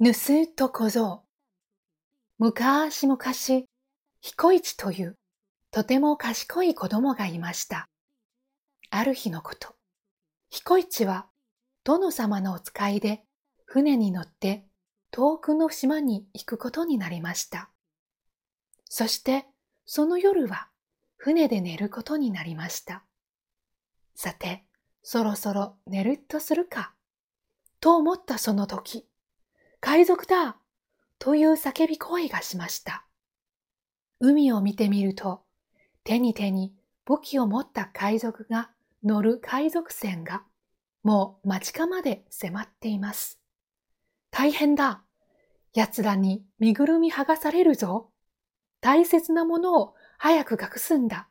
[0.00, 0.12] 盗
[0.56, 1.22] と小僧。
[2.38, 3.18] 昔々、
[4.20, 5.16] 彦一という
[5.70, 7.88] とても賢い子供がいました。
[8.90, 9.76] ある日のこと、
[10.50, 11.28] 彦一は
[11.84, 13.22] 殿様のお使いで
[13.66, 14.66] 船に乗って
[15.12, 17.70] 遠くの島に行くことになりました。
[18.86, 19.46] そして
[19.86, 20.70] その夜は
[21.16, 23.04] 船で寝ることになりました。
[24.16, 24.64] さて、
[25.04, 26.96] そろそろ寝るとするか、
[27.78, 29.06] と思ったその時、
[29.86, 30.56] 海賊だ
[31.18, 33.04] という叫び声がしました。
[34.18, 35.42] 海を見てみると、
[36.04, 36.72] 手に手に
[37.04, 38.70] 武器を持った海賊が
[39.04, 40.42] 乗る海賊船が
[41.02, 43.38] もう街かまで迫っています。
[44.30, 45.02] 大変だ
[45.74, 48.08] 奴らに身ぐるみ剥がされるぞ
[48.80, 51.28] 大切なものを早く隠すんだ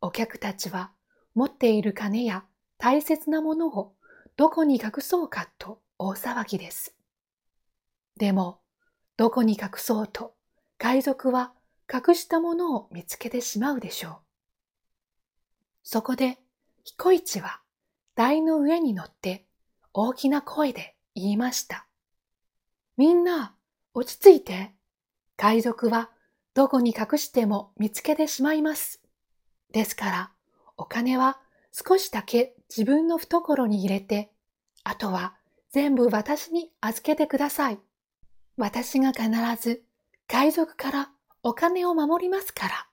[0.00, 0.92] お客たちは
[1.34, 2.44] 持っている金や
[2.78, 3.94] 大切なものを
[4.36, 6.97] どこに隠そうかと大騒ぎです。
[8.18, 8.60] でも、
[9.16, 10.34] どこに隠そうと、
[10.76, 11.52] 海賊は
[11.92, 14.16] 隠したものを見つけてしまうでしょう。
[15.84, 16.38] そこで、
[16.82, 17.60] 彦一は
[18.16, 19.46] 台の上に乗って
[19.92, 21.86] 大きな声で言いました。
[22.96, 23.54] みんな、
[23.94, 24.74] 落ち着いて。
[25.36, 26.10] 海賊は
[26.54, 29.00] どこに隠しても見つけてしまいます。
[29.72, 30.32] ですから、
[30.76, 34.32] お金は少しだけ自分の懐に入れて、
[34.82, 35.36] あとは
[35.70, 37.78] 全部私に預けてください。
[38.60, 39.30] 私が必
[39.62, 39.84] ず
[40.26, 41.10] 海賊から
[41.44, 42.88] お金を守りますから。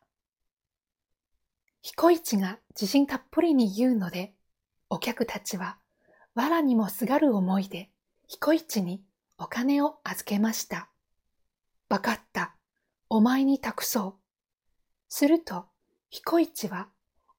[1.82, 4.36] 彦一が自信たっぷりに言うので、
[4.92, 5.80] お客たちは
[6.36, 7.90] 藁にもすがる思いで
[8.28, 9.02] 彦一に
[9.40, 10.88] お金を預けました。
[11.90, 12.56] わかった。
[13.10, 14.14] お前に託そう。
[15.10, 15.66] すると、
[16.12, 16.90] 彦一は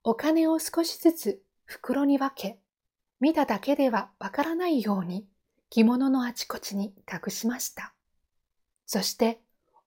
[0.03, 2.59] お金を少しずつ袋に分け、
[3.21, 5.25] 見ただけではわからないように
[5.69, 7.93] 着物のあちこちに託しました。
[8.87, 9.39] そして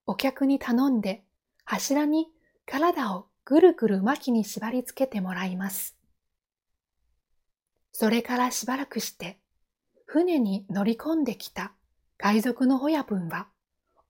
[0.06, 1.25] お客に頼んで
[1.65, 2.29] 柱に
[2.67, 5.97] 体をぐるぐる巻きに縛り付けてもらいます。
[7.91, 9.41] それからしばらくして
[10.06, 11.72] 船に乗り込んできた
[12.19, 13.49] 海賊の親分は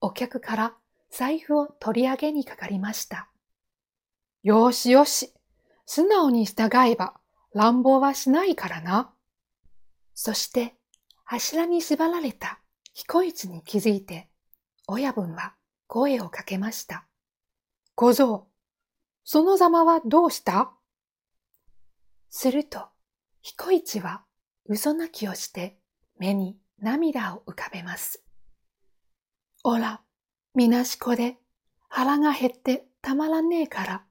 [0.01, 0.73] お客から
[1.09, 3.29] 財布を取り上げにかかりました。
[4.43, 5.33] よしよし、
[5.85, 7.13] 素直に従えば
[7.53, 9.13] 乱暴はしないからな。
[10.15, 10.75] そして
[11.23, 12.59] 柱に縛られた
[12.93, 14.30] 彦一に気づいて、
[14.87, 15.55] 親分は
[15.87, 17.05] 声をかけました。
[17.95, 18.47] 小僧、
[19.23, 20.73] そのざまはどうした？
[22.29, 22.87] すると、
[23.41, 24.23] 彦一は
[24.65, 25.77] 嘘泣きをして
[26.17, 28.23] 目に涙を浮かべます。
[29.63, 30.01] おら、
[30.55, 31.37] みなし子で
[31.87, 34.03] 腹が減ってたまらねえから、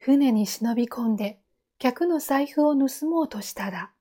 [0.00, 1.40] 船に忍び込んで
[1.78, 3.92] 客の財布を盗もうとしただ。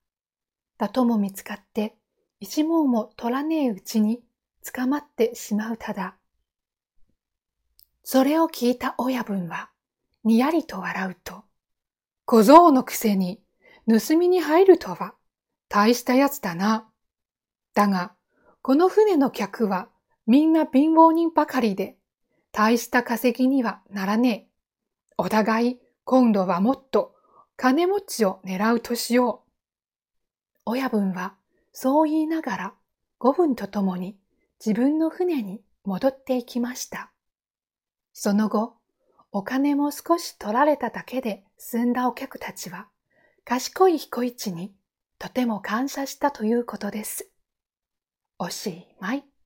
[0.77, 1.95] だとも見つかって
[2.39, 4.21] 一毛も取らねえうちに
[4.73, 6.15] 捕まってしまうただ。
[8.03, 9.69] それを聞いた親分は
[10.23, 11.43] にやりと笑うと、
[12.25, 13.41] 小僧のくせに
[13.87, 15.13] 盗みに入るとは
[15.69, 16.89] 大したやつだな。
[17.73, 18.13] だが、
[18.61, 19.89] この船の客は
[20.25, 21.97] みんな貧乏人ばかりで、
[22.51, 24.47] 大した稼ぎにはならねえ。
[25.17, 27.15] お互い今度はもっと
[27.55, 29.49] 金持ちを狙うとしよう。
[30.65, 31.35] 親分は
[31.71, 32.73] そう言いながら
[33.19, 34.17] 五分とともに
[34.65, 37.11] 自分の船に戻っていきました。
[38.13, 38.75] その後、
[39.31, 42.87] お金も少し取られただけで済んだお客たちは、
[43.45, 44.73] 賢い彦一に
[45.19, 47.29] とても感謝したということです。
[48.39, 49.36] おしまい。